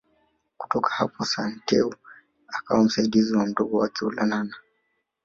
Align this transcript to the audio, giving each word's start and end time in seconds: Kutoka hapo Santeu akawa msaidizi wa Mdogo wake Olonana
Kutoka 0.57 0.89
hapo 0.93 1.25
Santeu 1.25 1.93
akawa 2.47 2.83
msaidizi 2.83 3.35
wa 3.35 3.45
Mdogo 3.45 3.77
wake 3.77 4.05
Olonana 4.05 4.55